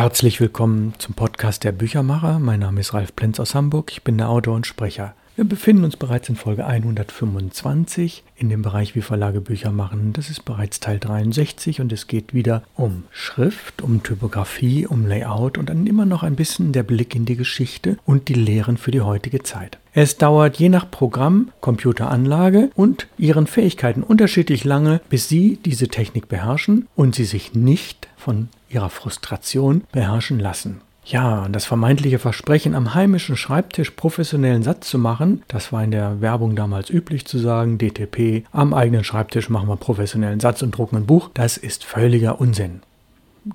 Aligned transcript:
Herzlich 0.00 0.40
willkommen 0.40 0.94
zum 0.96 1.12
Podcast 1.12 1.62
der 1.62 1.72
Büchermacher. 1.72 2.38
Mein 2.38 2.60
Name 2.60 2.80
ist 2.80 2.94
Ralf 2.94 3.14
Plenz 3.14 3.38
aus 3.38 3.54
Hamburg. 3.54 3.92
Ich 3.92 4.02
bin 4.02 4.16
der 4.16 4.30
Autor 4.30 4.56
und 4.56 4.66
Sprecher. 4.66 5.14
Wir 5.40 5.48
befinden 5.48 5.84
uns 5.84 5.96
bereits 5.96 6.28
in 6.28 6.36
Folge 6.36 6.66
125 6.66 8.24
in 8.36 8.50
dem 8.50 8.60
Bereich 8.60 8.94
Wie 8.94 9.00
Verlage 9.00 9.40
Bücher 9.40 9.72
machen. 9.72 10.12
Das 10.12 10.28
ist 10.28 10.44
bereits 10.44 10.80
Teil 10.80 10.98
63 10.98 11.80
und 11.80 11.90
es 11.94 12.06
geht 12.06 12.34
wieder 12.34 12.62
um 12.76 13.04
Schrift, 13.10 13.80
um 13.80 14.02
Typografie, 14.02 14.86
um 14.86 15.06
Layout 15.06 15.56
und 15.56 15.70
dann 15.70 15.86
immer 15.86 16.04
noch 16.04 16.24
ein 16.24 16.36
bisschen 16.36 16.72
der 16.72 16.82
Blick 16.82 17.14
in 17.14 17.24
die 17.24 17.36
Geschichte 17.36 17.96
und 18.04 18.28
die 18.28 18.34
Lehren 18.34 18.76
für 18.76 18.90
die 18.90 19.00
heutige 19.00 19.42
Zeit. 19.42 19.78
Es 19.94 20.18
dauert 20.18 20.58
je 20.58 20.68
nach 20.68 20.90
Programm, 20.90 21.50
Computeranlage 21.62 22.68
und 22.74 23.08
ihren 23.16 23.46
Fähigkeiten 23.46 24.02
unterschiedlich 24.02 24.64
lange, 24.64 25.00
bis 25.08 25.30
Sie 25.30 25.58
diese 25.64 25.88
Technik 25.88 26.28
beherrschen 26.28 26.86
und 26.96 27.14
Sie 27.14 27.24
sich 27.24 27.54
nicht 27.54 28.08
von 28.18 28.50
Ihrer 28.68 28.90
Frustration 28.90 29.84
beherrschen 29.90 30.38
lassen. 30.38 30.82
Ja, 31.10 31.48
das 31.48 31.64
vermeintliche 31.64 32.20
Versprechen, 32.20 32.76
am 32.76 32.94
heimischen 32.94 33.36
Schreibtisch 33.36 33.90
professionellen 33.90 34.62
Satz 34.62 34.88
zu 34.88 34.96
machen, 34.96 35.42
das 35.48 35.72
war 35.72 35.82
in 35.82 35.90
der 35.90 36.20
Werbung 36.20 36.54
damals 36.54 36.88
üblich 36.88 37.24
zu 37.26 37.38
sagen, 37.38 37.78
DTP, 37.78 38.44
am 38.52 38.72
eigenen 38.72 39.02
Schreibtisch 39.02 39.50
machen 39.50 39.68
wir 39.68 39.74
professionellen 39.74 40.38
Satz 40.38 40.62
und 40.62 40.70
drucken 40.70 40.98
ein 40.98 41.06
Buch, 41.06 41.28
das 41.34 41.56
ist 41.56 41.82
völliger 41.82 42.40
Unsinn. 42.40 42.82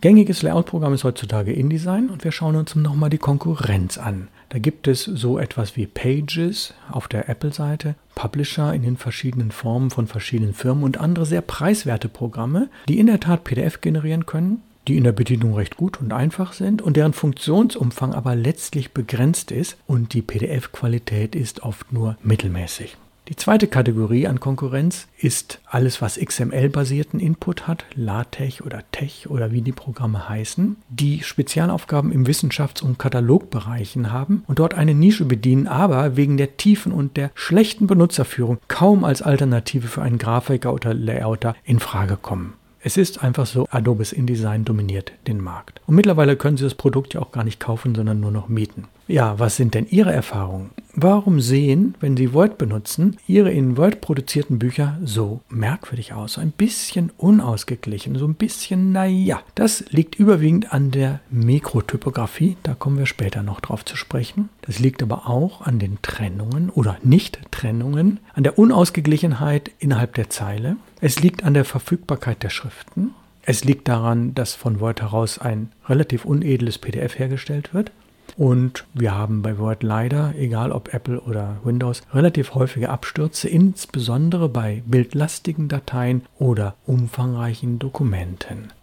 Gängiges 0.01 0.41
Layout-Programm 0.41 0.95
ist 0.95 1.05
heutzutage 1.05 1.53
InDesign 1.53 2.09
und 2.09 2.25
wir 2.25 2.33
schauen 2.33 2.57
uns 2.57 2.75
nochmal 2.75 3.09
die 3.09 3.19
Konkurrenz 3.19 3.97
an. 3.97 4.27
Da 4.49 4.59
gibt 4.59 4.89
es 4.89 5.05
so 5.05 5.39
etwas 5.39 5.77
wie 5.77 5.87
Pages 5.87 6.73
auf 6.91 7.07
der 7.07 7.29
Apple-Seite, 7.29 7.95
Publisher 8.15 8.73
in 8.73 8.81
den 8.81 8.97
verschiedenen 8.97 9.51
Formen 9.51 9.91
von 9.91 10.07
verschiedenen 10.07 10.53
Firmen 10.53 10.83
und 10.83 10.97
andere 10.97 11.25
sehr 11.25 11.41
preiswerte 11.41 12.09
Programme, 12.09 12.67
die 12.89 12.99
in 12.99 13.07
der 13.07 13.21
Tat 13.21 13.45
PDF 13.45 13.79
generieren 13.79 14.25
können, 14.25 14.61
die 14.87 14.97
in 14.97 15.03
der 15.03 15.11
Bedienung 15.11 15.55
recht 15.55 15.77
gut 15.77 15.99
und 15.99 16.13
einfach 16.13 16.53
sind 16.53 16.81
und 16.81 16.97
deren 16.97 17.13
Funktionsumfang 17.13 18.13
aber 18.13 18.35
letztlich 18.35 18.91
begrenzt 18.91 19.51
ist 19.51 19.77
und 19.87 20.13
die 20.13 20.21
PDF-Qualität 20.21 21.35
ist 21.35 21.63
oft 21.63 21.91
nur 21.91 22.17
mittelmäßig. 22.23 22.97
Die 23.27 23.35
zweite 23.35 23.65
Kategorie 23.65 24.27
an 24.27 24.39
Konkurrenz 24.39 25.07
ist 25.17 25.59
alles, 25.65 25.99
was 25.99 26.19
XML-basierten 26.19 27.19
Input 27.19 27.67
hat, 27.67 27.85
LaTeX 27.95 28.61
oder 28.61 28.83
Tech 28.91 29.27
oder 29.31 29.51
wie 29.51 29.63
die 29.63 29.71
Programme 29.71 30.29
heißen, 30.29 30.75
die 30.89 31.23
Spezialaufgaben 31.23 32.11
im 32.11 32.27
Wissenschafts- 32.27 32.83
und 32.83 32.99
Katalogbereichen 32.99 34.11
haben 34.11 34.43
und 34.45 34.59
dort 34.59 34.75
eine 34.75 34.93
Nische 34.93 35.25
bedienen, 35.25 35.65
aber 35.65 36.17
wegen 36.17 36.37
der 36.37 36.57
tiefen 36.57 36.91
und 36.91 37.17
der 37.17 37.31
schlechten 37.33 37.87
Benutzerführung 37.87 38.59
kaum 38.67 39.03
als 39.03 39.23
Alternative 39.23 39.87
für 39.87 40.03
einen 40.03 40.19
Grafiker 40.19 40.71
oder 40.71 40.93
Layouter 40.93 41.55
in 41.63 41.79
Frage 41.79 42.17
kommen. 42.17 42.53
Es 42.87 42.97
ist 42.97 43.23
einfach 43.23 43.47
so, 43.47 43.67
Adobes 43.71 44.13
InDesign 44.13 44.63
dominiert 44.63 45.11
den 45.25 45.41
Markt. 45.41 45.81
Und 45.87 45.95
mittlerweile 45.95 46.35
können 46.35 46.55
Sie 46.55 46.63
das 46.65 46.75
Produkt 46.75 47.15
ja 47.15 47.19
auch 47.19 47.31
gar 47.31 47.43
nicht 47.43 47.59
kaufen, 47.59 47.95
sondern 47.95 48.19
nur 48.19 48.29
noch 48.29 48.47
mieten. 48.47 48.83
Ja, 49.07 49.37
was 49.37 49.55
sind 49.55 49.75
denn 49.75 49.85
Ihre 49.87 50.11
Erfahrungen? 50.11 50.71
Warum 50.95 51.39
sehen, 51.39 51.93
wenn 51.99 52.17
Sie 52.17 52.33
Word 52.33 52.57
benutzen, 52.57 53.17
Ihre 53.27 53.51
in 53.51 53.77
Word 53.77 54.01
produzierten 54.01 54.57
Bücher 54.57 54.97
so 55.03 55.41
merkwürdig 55.49 56.13
aus? 56.13 56.33
So 56.33 56.41
ein 56.41 56.51
bisschen 56.51 57.11
unausgeglichen, 57.17 58.15
so 58.17 58.25
ein 58.25 58.33
bisschen, 58.33 58.93
naja. 58.93 59.41
Das 59.53 59.83
liegt 59.89 60.15
überwiegend 60.15 60.73
an 60.73 60.89
der 60.89 61.19
Mikrotypografie, 61.29 62.57
da 62.63 62.73
kommen 62.73 62.97
wir 62.97 63.05
später 63.05 63.43
noch 63.43 63.59
drauf 63.59 63.85
zu 63.85 63.95
sprechen. 63.95 64.49
Das 64.61 64.79
liegt 64.79 65.03
aber 65.03 65.29
auch 65.29 65.61
an 65.61 65.77
den 65.77 65.99
Trennungen 66.01 66.71
oder 66.71 66.97
Nicht-Trennungen, 67.03 68.19
an 68.33 68.43
der 68.43 68.57
Unausgeglichenheit 68.57 69.69
innerhalb 69.77 70.15
der 70.15 70.31
Zeile. 70.31 70.77
Es 70.99 71.19
liegt 71.19 71.43
an 71.43 71.53
der 71.53 71.65
Verfügbarkeit 71.65 72.41
der 72.41 72.49
Schriften. 72.49 73.11
Es 73.43 73.63
liegt 73.63 73.87
daran, 73.87 74.33
dass 74.33 74.55
von 74.55 74.79
Word 74.79 75.03
heraus 75.03 75.37
ein 75.37 75.71
relativ 75.87 76.25
unedles 76.25 76.79
PDF 76.79 77.19
hergestellt 77.19 77.75
wird. 77.75 77.91
Und 78.37 78.85
wir 78.93 79.15
haben 79.15 79.41
bei 79.41 79.57
Word 79.57 79.83
leider, 79.83 80.33
egal 80.37 80.71
ob 80.71 80.93
Apple 80.93 81.21
oder 81.21 81.57
Windows, 81.63 82.01
relativ 82.13 82.53
häufige 82.53 82.89
Abstürze, 82.89 83.47
insbesondere 83.47 84.49
bei 84.49 84.83
bildlastigen 84.85 85.69
Dateien 85.69 86.23
oder 86.37 86.75
umfangreichen 86.85 87.79
Dokumenten. 87.79 88.73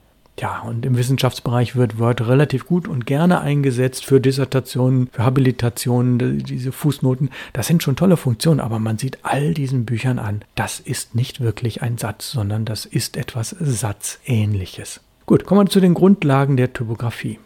Ja, 0.40 0.60
und 0.60 0.86
im 0.86 0.96
Wissenschaftsbereich 0.96 1.76
wird 1.76 1.98
Word 1.98 2.26
relativ 2.26 2.66
gut 2.66 2.88
und 2.88 3.04
gerne 3.04 3.42
eingesetzt 3.42 4.06
für 4.06 4.20
Dissertationen, 4.20 5.08
für 5.12 5.24
Habilitationen, 5.24 6.38
diese 6.38 6.72
Fußnoten. 6.72 7.30
Das 7.52 7.66
sind 7.66 7.82
schon 7.82 7.96
tolle 7.96 8.16
Funktionen, 8.16 8.60
aber 8.60 8.78
man 8.78 8.96
sieht 8.96 9.18
all 9.22 9.52
diesen 9.52 9.84
Büchern 9.84 10.18
an, 10.18 10.42
das 10.54 10.80
ist 10.80 11.14
nicht 11.14 11.40
wirklich 11.40 11.82
ein 11.82 11.98
Satz, 11.98 12.30
sondern 12.30 12.64
das 12.64 12.86
ist 12.86 13.18
etwas 13.18 13.50
Satzähnliches. 13.60 15.00
Gut, 15.26 15.44
kommen 15.44 15.66
wir 15.66 15.70
zu 15.70 15.80
den 15.80 15.94
Grundlagen 15.94 16.56
der 16.56 16.72
Typografie. 16.72 17.38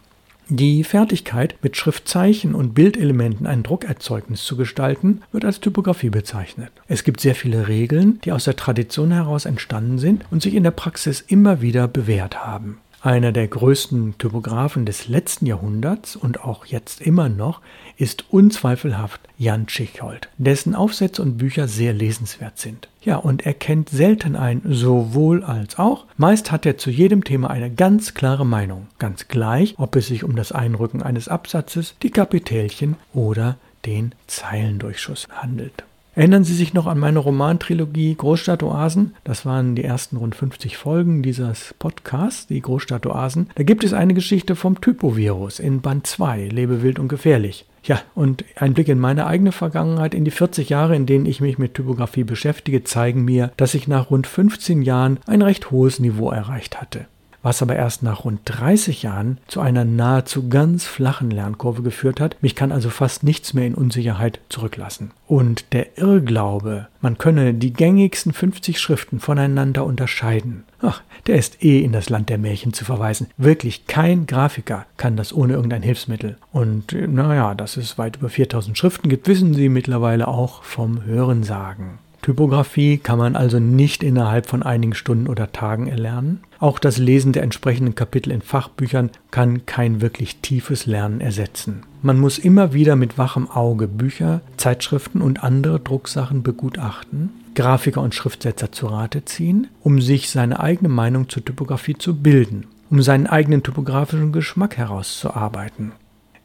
Die 0.49 0.85
Fertigkeit, 0.85 1.55
mit 1.61 1.75
Schriftzeichen 1.75 2.55
und 2.55 2.73
Bildelementen 2.73 3.45
ein 3.45 3.63
Druckerzeugnis 3.63 4.45
zu 4.45 4.55
gestalten, 4.55 5.21
wird 5.33 5.43
als 5.43 5.59
Typografie 5.59 6.09
bezeichnet. 6.09 6.71
Es 6.87 7.03
gibt 7.03 7.19
sehr 7.19 7.35
viele 7.35 7.67
Regeln, 7.67 8.21
die 8.23 8.31
aus 8.31 8.45
der 8.45 8.55
Tradition 8.55 9.11
heraus 9.11 9.45
entstanden 9.45 9.99
sind 9.99 10.23
und 10.31 10.41
sich 10.41 10.55
in 10.55 10.63
der 10.63 10.71
Praxis 10.71 11.19
immer 11.19 11.61
wieder 11.61 11.89
bewährt 11.89 12.45
haben. 12.45 12.79
Einer 13.07 13.31
der 13.31 13.47
größten 13.47 14.17
Typografen 14.17 14.85
des 14.85 15.07
letzten 15.07 15.45
Jahrhunderts 15.45 16.17
und 16.17 16.43
auch 16.43 16.65
jetzt 16.65 16.99
immer 16.99 17.29
noch 17.29 17.61
ist 17.95 18.25
unzweifelhaft 18.33 19.21
Jan 19.37 19.65
Tschichold, 19.65 20.27
dessen 20.37 20.75
Aufsätze 20.75 21.21
und 21.21 21.37
Bücher 21.37 21.69
sehr 21.69 21.93
lesenswert 21.93 22.57
sind. 22.57 22.89
Ja, 23.01 23.15
und 23.15 23.45
er 23.45 23.53
kennt 23.53 23.87
selten 23.87 24.35
ein 24.35 24.61
sowohl 24.65 25.45
als 25.45 25.79
auch. 25.79 26.03
Meist 26.17 26.51
hat 26.51 26.65
er 26.65 26.77
zu 26.77 26.89
jedem 26.89 27.23
Thema 27.23 27.49
eine 27.49 27.71
ganz 27.71 28.13
klare 28.13 28.45
Meinung, 28.45 28.87
ganz 28.99 29.29
gleich, 29.29 29.75
ob 29.77 29.95
es 29.95 30.07
sich 30.07 30.25
um 30.25 30.35
das 30.35 30.51
Einrücken 30.51 31.01
eines 31.01 31.29
Absatzes, 31.29 31.95
die 32.03 32.11
Kapitelchen 32.11 32.97
oder 33.13 33.55
den 33.85 34.15
Zeilendurchschuss 34.27 35.29
handelt. 35.31 35.85
Erinnern 36.17 36.43
Sie 36.43 36.55
sich 36.55 36.73
noch 36.73 36.87
an 36.87 36.97
meine 36.97 37.19
Romantrilogie 37.19 38.15
Großstadtoasen? 38.15 39.13
Das 39.23 39.45
waren 39.45 39.75
die 39.75 39.83
ersten 39.83 40.17
rund 40.17 40.33
50 40.33 40.75
Folgen 40.75 41.21
dieses 41.21 41.75
Podcasts, 41.77 42.47
die 42.47 42.59
Großstadtoasen. 42.59 43.51
Da 43.53 43.61
gibt 43.61 43.83
es 43.83 43.93
eine 43.93 44.15
Geschichte 44.15 44.55
vom 44.55 44.81
Typovirus 44.81 45.59
in 45.59 45.81
Band 45.81 46.07
2, 46.07 46.47
Lebe 46.47 46.81
wild 46.81 46.97
und 46.97 47.07
gefährlich. 47.07 47.67
Ja, 47.83 48.01
und 48.15 48.45
ein 48.55 48.73
Blick 48.73 48.87
in 48.87 48.97
meine 48.97 49.27
eigene 49.27 49.51
Vergangenheit, 49.51 50.15
in 50.15 50.25
die 50.25 50.31
40 50.31 50.69
Jahre, 50.69 50.95
in 50.95 51.05
denen 51.05 51.27
ich 51.27 51.39
mich 51.39 51.59
mit 51.59 51.75
Typografie 51.75 52.23
beschäftige, 52.23 52.83
zeigen 52.83 53.23
mir, 53.23 53.51
dass 53.55 53.75
ich 53.75 53.87
nach 53.87 54.09
rund 54.09 54.25
15 54.25 54.81
Jahren 54.81 55.19
ein 55.27 55.43
recht 55.43 55.69
hohes 55.69 55.99
Niveau 55.99 56.31
erreicht 56.31 56.81
hatte 56.81 57.05
was 57.43 57.61
aber 57.61 57.75
erst 57.75 58.03
nach 58.03 58.25
rund 58.25 58.41
30 58.45 59.03
Jahren 59.03 59.37
zu 59.47 59.61
einer 59.61 59.85
nahezu 59.85 60.49
ganz 60.49 60.85
flachen 60.85 61.31
Lernkurve 61.31 61.81
geführt 61.81 62.19
hat. 62.19 62.37
Mich 62.41 62.55
kann 62.55 62.71
also 62.71 62.89
fast 62.89 63.23
nichts 63.23 63.53
mehr 63.53 63.65
in 63.65 63.75
Unsicherheit 63.75 64.39
zurücklassen. 64.49 65.11
Und 65.27 65.73
der 65.73 65.97
Irrglaube, 65.97 66.87
man 67.01 67.17
könne 67.17 67.53
die 67.53 67.73
gängigsten 67.73 68.33
50 68.33 68.79
Schriften 68.79 69.19
voneinander 69.19 69.85
unterscheiden, 69.85 70.63
ach, 70.81 71.01
der 71.27 71.35
ist 71.35 71.63
eh 71.63 71.81
in 71.81 71.91
das 71.91 72.09
Land 72.09 72.29
der 72.29 72.37
Märchen 72.37 72.73
zu 72.73 72.85
verweisen. 72.85 73.27
Wirklich 73.37 73.87
kein 73.87 74.27
Grafiker 74.27 74.85
kann 74.97 75.17
das 75.17 75.33
ohne 75.33 75.53
irgendein 75.53 75.83
Hilfsmittel. 75.83 76.37
Und 76.51 76.93
naja, 76.93 77.53
dass 77.55 77.77
es 77.77 77.97
weit 77.97 78.17
über 78.17 78.29
4000 78.29 78.77
Schriften 78.77 79.09
gibt, 79.09 79.27
wissen 79.27 79.53
Sie 79.53 79.69
mittlerweile 79.69 80.27
auch 80.27 80.63
vom 80.63 81.03
Hörensagen. 81.03 81.99
Typografie 82.21 82.97
kann 82.97 83.19
man 83.19 83.35
also 83.35 83.59
nicht 83.59 84.03
innerhalb 84.03 84.47
von 84.47 84.63
einigen 84.63 84.95
Stunden 84.95 85.27
oder 85.27 85.51
Tagen 85.51 85.87
erlernen. 85.87 86.41
Auch 86.59 86.79
das 86.79 86.97
Lesen 86.97 87.33
der 87.33 87.43
entsprechenden 87.43 87.95
Kapitel 87.95 88.31
in 88.31 88.41
Fachbüchern 88.41 89.11
kann 89.31 89.65
kein 89.65 90.01
wirklich 90.01 90.37
tiefes 90.37 90.85
Lernen 90.85 91.21
ersetzen. 91.21 91.83
Man 92.01 92.19
muss 92.19 92.39
immer 92.39 92.73
wieder 92.73 92.95
mit 92.95 93.17
wachem 93.17 93.49
Auge 93.49 93.87
Bücher, 93.87 94.41
Zeitschriften 94.57 95.21
und 95.21 95.43
andere 95.43 95.79
Drucksachen 95.79 96.43
begutachten, 96.43 97.29
Grafiker 97.55 98.01
und 98.01 98.15
Schriftsetzer 98.15 98.71
zu 98.71 98.87
Rate 98.87 99.25
ziehen, 99.25 99.67
um 99.83 100.01
sich 100.01 100.29
seine 100.29 100.59
eigene 100.59 100.89
Meinung 100.89 101.29
zur 101.29 101.45
Typografie 101.45 101.97
zu 101.97 102.15
bilden, 102.15 102.65
um 102.89 103.01
seinen 103.01 103.27
eigenen 103.27 103.63
typografischen 103.63 104.31
Geschmack 104.31 104.77
herauszuarbeiten 104.77 105.91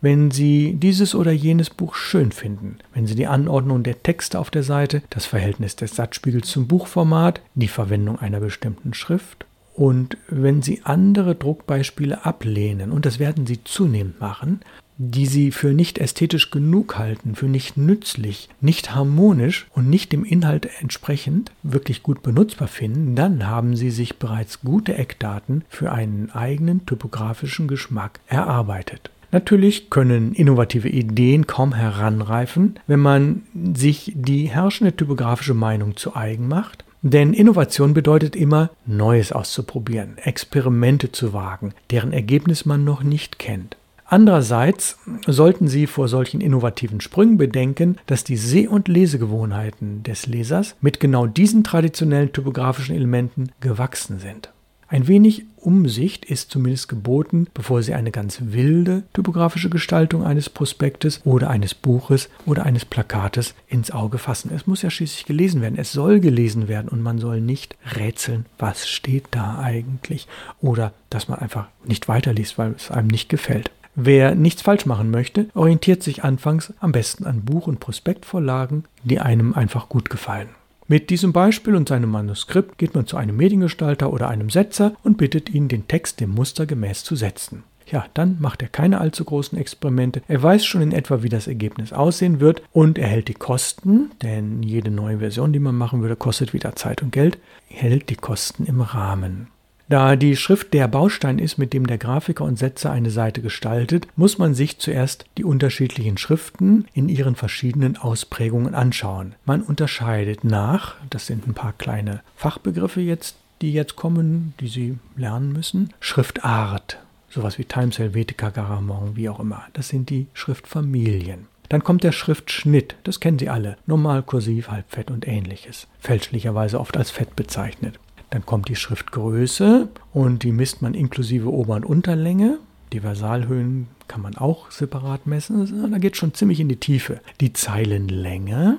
wenn 0.03 0.33
Sie 0.33 0.75
dieses 0.75 1.15
oder 1.15 1.31
jenes 1.31 1.71
Buch 1.71 1.95
schön 1.95 2.33
finden, 2.33 2.79
wenn 2.93 3.07
Sie 3.07 3.15
die 3.15 3.29
Anordnung 3.29 3.85
der 3.85 4.03
Texte 4.03 4.39
auf 4.39 4.51
der 4.51 4.65
Seite, 4.65 5.03
das 5.11 5.27
Verhältnis 5.27 5.77
des 5.77 5.95
Satzspiegels 5.95 6.49
zum 6.49 6.67
Buchformat, 6.67 7.41
die 7.55 7.69
Verwendung 7.69 8.19
einer 8.19 8.41
bestimmten 8.41 8.95
Schrift 8.95 9.47
und 9.75 10.17
wenn 10.29 10.63
Sie 10.63 10.83
andere 10.85 11.35
Druckbeispiele 11.35 12.25
ablehnen, 12.25 12.93
und 12.93 13.07
das 13.07 13.19
werden 13.19 13.47
Sie 13.47 13.65
zunehmend 13.65 14.21
machen, 14.21 14.61
die 14.99 15.27
Sie 15.27 15.51
für 15.51 15.73
nicht 15.73 15.99
ästhetisch 15.99 16.51
genug 16.51 16.99
halten, 16.99 17.35
für 17.35 17.47
nicht 17.47 17.77
nützlich, 17.77 18.49
nicht 18.61 18.95
harmonisch 18.95 19.67
und 19.75 19.89
nicht 19.89 20.13
dem 20.13 20.25
Inhalt 20.25 20.69
entsprechend 20.81 21.51
wirklich 21.63 22.03
gut 22.03 22.23
benutzbar 22.23 22.69
finden, 22.69 23.17
dann 23.17 23.47
haben 23.47 23.75
Sie 23.75 23.91
sich 23.91 24.19
bereits 24.19 24.61
gute 24.61 24.95
Eckdaten 24.95 25.65
für 25.69 25.91
einen 25.93 26.31
eigenen 26.31 26.87
typografischen 26.87 27.67
Geschmack 27.67 28.21
erarbeitet. 28.27 29.11
Natürlich 29.33 29.89
können 29.89 30.35
innovative 30.35 30.91
Ideen 30.91 31.47
kaum 31.47 31.73
heranreifen, 31.73 32.79
wenn 32.87 33.01
man 33.01 33.43
sich 33.75 34.13
die 34.15 34.45
herrschende 34.45 34.95
typografische 34.95 35.55
Meinung 35.55 35.97
zu 35.97 36.15
eigen 36.15 36.49
macht, 36.49 36.85
Denn 37.03 37.35
Innovation 37.35 37.95
bedeutet 37.95 38.37
immer, 38.37 38.71
Neues 38.87 39.33
auszuprobieren, 39.33 40.19
Experimente 40.19 41.11
zu 41.11 41.33
wagen, 41.33 41.75
deren 41.91 42.13
Ergebnis 42.13 42.65
man 42.65 42.85
noch 42.85 43.03
nicht 43.03 43.41
kennt. 43.41 43.77
Andererseits 44.07 44.99
sollten 45.27 45.69
Sie 45.69 45.87
vor 45.87 46.07
solchen 46.07 46.41
innovativen 46.41 47.01
Sprüngen 47.01 47.39
bedenken, 47.39 47.97
dass 48.07 48.25
die 48.25 48.37
Seh- 48.37 48.69
und 48.69 48.87
Lesegewohnheiten 48.87 50.03
des 50.03 50.27
Lesers 50.27 50.77
mit 50.81 51.01
genau 51.01 51.27
diesen 51.27 51.65
traditionellen 51.65 52.33
typografischen 52.33 52.95
Elementen 52.95 53.51
gewachsen 53.61 54.19
sind. 54.19 54.53
Ein 54.93 55.09
wenig 55.09 55.47
Umsicht 55.57 56.27
ist 56.27 56.51
zumindest 56.51 56.87
geboten, 56.87 57.47
bevor 57.55 57.83
Sie 57.83 57.95
eine 57.95 58.11
ganz 58.11 58.41
wilde 58.43 59.05
typografische 59.15 59.71
Gestaltung 59.71 60.23
eines 60.23 60.51
Prospektes 60.51 61.23
oder 61.25 61.49
eines 61.49 61.73
Buches 61.73 62.29
oder 62.45 62.67
eines 62.67 62.85
Plakates 62.85 63.55
ins 63.69 63.91
Auge 63.91 64.19
fassen. 64.19 64.51
Es 64.55 64.67
muss 64.67 64.83
ja 64.83 64.91
schließlich 64.91 65.25
gelesen 65.25 65.63
werden. 65.63 65.79
Es 65.79 65.93
soll 65.93 66.21
gelesen 66.21 66.69
werden 66.69 66.91
und 66.91 67.01
man 67.01 67.19
soll 67.19 67.41
nicht 67.41 67.75
rätseln, 67.97 68.45
was 68.59 68.87
steht 68.87 69.25
da 69.31 69.61
eigentlich 69.61 70.29
oder 70.61 70.93
dass 71.09 71.27
man 71.27 71.39
einfach 71.39 71.69
nicht 71.87 72.07
weiterliest, 72.07 72.59
weil 72.59 72.75
es 72.77 72.91
einem 72.91 73.09
nicht 73.09 73.31
gefällt. 73.31 73.71
Wer 73.95 74.35
nichts 74.35 74.61
falsch 74.61 74.85
machen 74.85 75.11
möchte, 75.11 75.47
orientiert 75.55 76.03
sich 76.03 76.23
anfangs 76.23 76.75
am 76.81 76.93
besten 76.93 77.25
an 77.25 77.47
Buch- 77.47 77.67
und 77.67 77.81
Prospektvorlagen, 77.81 78.85
die 79.05 79.21
einem 79.21 79.55
einfach 79.55 79.89
gut 79.89 80.11
gefallen. 80.11 80.51
Mit 80.93 81.09
diesem 81.09 81.33
Beispiel 81.33 81.75
und 81.75 81.89
seinem 81.89 82.11
Manuskript 82.11 82.77
geht 82.77 82.95
man 82.95 83.07
zu 83.07 83.17
einem 83.17 83.35
Mediengestalter 83.39 84.13
oder 84.13 84.29
einem 84.29 84.51
Setzer 84.51 84.93
und 85.03 85.17
bittet 85.17 85.49
ihn, 85.49 85.67
den 85.67 85.89
Text 85.89 86.21
dem 86.21 86.29
Muster 86.29 86.67
gemäß 86.67 87.03
zu 87.03 87.17
setzen. 87.17 87.65
Ja, 87.87 88.05
dann 88.13 88.37
macht 88.41 88.61
er 88.61 88.69
keine 88.69 89.01
allzu 89.01 89.25
großen 89.25 89.57
Experimente. 89.57 90.21
Er 90.29 90.43
weiß 90.43 90.67
schon 90.67 90.83
in 90.83 90.93
etwa, 90.93 91.23
wie 91.23 91.31
das 91.31 91.47
Ergebnis 91.47 91.95
aussehen 91.95 92.41
wird 92.41 92.61
und 92.75 92.99
er 92.99 93.09
hält 93.09 93.29
die 93.29 93.33
Kosten, 93.33 94.11
denn 94.21 94.63
jede 94.63 94.91
neue 94.91 95.21
Version, 95.21 95.55
die 95.55 95.61
man 95.61 95.77
machen 95.77 96.03
würde, 96.03 96.15
kostet 96.15 96.53
wieder 96.53 96.77
Zeit 96.77 97.01
und 97.01 97.11
Geld, 97.11 97.39
hält 97.69 98.11
die 98.11 98.17
Kosten 98.17 98.67
im 98.67 98.83
Rahmen. 98.83 99.47
Da 99.89 100.17
die 100.17 100.37
Schrift 100.37 100.73
der 100.73 100.89
Baustein 100.89 101.39
ist, 101.39 101.59
mit 101.59 101.73
dem 101.73 101.87
der 101.87 101.99
Grafiker 101.99 102.45
und 102.45 102.59
Setzer 102.59 102.91
eine 102.91 103.11
Seite 103.11 103.43
gestaltet, 103.43 104.07
muss 104.17 104.39
man 104.39 104.55
sich 104.55 104.79
zuerst 104.79 105.27
die 105.37 105.45
unterschiedlichen 105.45 106.17
Schriften 106.19 106.87
in 106.95 107.09
ihren 107.09 107.35
verschiedenen 107.35 107.97
Ausprägungen 107.97 108.75
anschauen. 108.75 109.35
Man 109.45 109.61
unterscheidet 109.61 110.45
nach, 110.45 110.95
das 111.11 111.27
sind 111.27 111.47
ein 111.47 111.55
paar 111.55 111.73
kleine 111.73 112.23
Fachbegriffe 112.37 113.01
jetzt, 113.01 113.37
die 113.61 113.73
jetzt 113.73 113.97
kommen, 113.97 114.55
die 114.61 114.69
Sie 114.69 114.99
lernen 115.17 115.53
müssen, 115.53 115.93
Schriftart, 116.01 116.99
sowas 117.31 117.59
wie 117.59 117.65
Times 117.65 117.99
Helvetica, 117.99 118.51
Garamond, 118.51 119.17
wie 119.17 119.29
auch 119.29 119.41
immer. 119.41 119.65
Das 119.73 119.89
sind 119.89 120.11
die 120.11 120.27
Schriftfamilien. 120.35 121.47
Dann 121.69 121.85
kommt 121.85 122.05
der 122.05 122.13
Schriftschnitt, 122.13 122.97
das 123.05 123.21
kennen 123.21 123.39
Sie 123.39 123.49
alle, 123.49 123.79
normal, 123.87 124.23
kursiv, 124.23 124.69
halbfett 124.69 125.11
und 125.11 125.27
ähnliches, 125.27 125.87
fälschlicherweise 126.01 126.79
oft 126.79 126.97
als 126.97 127.11
fett 127.11 127.35
bezeichnet. 127.35 127.99
Dann 128.33 128.47
kommt 128.47 128.69
die 128.69 128.77
Schriftgröße 128.77 129.89
und 130.15 130.43
die 130.43 130.53
misst 130.53 130.81
man 130.81 130.95
inklusive 130.95 131.53
Ober- 131.53 131.77
und 131.77 131.85
Unterlänge. 131.85 132.59
Die 132.95 133.01
Versalhöhen 133.01 133.89
kann 134.09 134.23
man 134.23 134.39
auch 134.39 134.71
separat 134.71 135.27
messen. 135.27 135.91
Da 135.93 135.99
geht 135.99 136.15
es 136.15 136.19
schon 136.19 136.33
ziemlich 136.33 136.59
in 136.59 136.71
die 136.71 136.81
Tiefe. 136.81 137.21
Die 137.43 137.53
Zeilenlänge. 137.53 138.79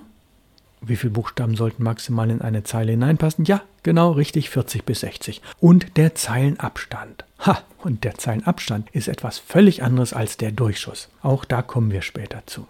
Wie 0.82 0.96
viele 0.96 1.14
Buchstaben 1.14 1.56
sollten 1.56 1.84
maximal 1.84 2.32
in 2.32 2.42
eine 2.42 2.64
Zeile 2.64 2.94
hineinpassen? 2.94 3.46
Ja, 3.46 3.62
genau 3.84 4.14
richtig, 4.14 4.50
40 4.50 4.86
bis 4.86 5.02
60. 5.02 5.44
Und 5.60 5.98
der 5.98 6.16
Zeilenabstand. 6.16 7.24
Ha, 7.46 7.62
und 7.84 8.04
der 8.06 8.16
Zeilenabstand 8.16 8.90
ist 8.90 9.08
etwas 9.08 9.38
völlig 9.38 9.84
anderes 9.84 10.14
als 10.14 10.36
der 10.38 10.52
Durchschuss. 10.52 11.10
Auch 11.22 11.46
da 11.46 11.62
kommen 11.62 11.92
wir 11.92 12.02
später 12.02 12.42
zu. 12.48 12.66